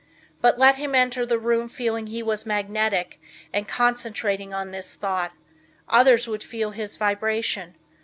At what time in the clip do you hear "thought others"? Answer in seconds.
4.95-6.27